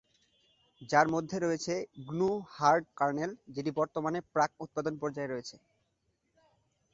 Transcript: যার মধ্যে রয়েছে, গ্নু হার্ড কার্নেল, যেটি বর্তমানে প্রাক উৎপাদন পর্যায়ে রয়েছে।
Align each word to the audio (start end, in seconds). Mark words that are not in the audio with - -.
যার 0.81 1.07
মধ্যে 1.07 1.37
রয়েছে, 1.39 1.73
গ্নু 2.07 2.29
হার্ড 2.55 2.83
কার্নেল, 2.97 3.31
যেটি 3.55 3.71
বর্তমানে 3.79 4.19
প্রাক 4.33 4.51
উৎপাদন 4.63 4.93
পর্যায়ে 5.01 5.31
রয়েছে। 5.31 5.55